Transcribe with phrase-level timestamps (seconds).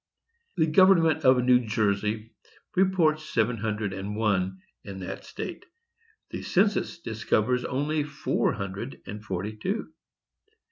[0.57, 2.31] "The government of New Jersey
[2.75, 5.63] reports seven hundred and one in that state;
[6.31, 9.93] the census discovers only four hundred and forty two.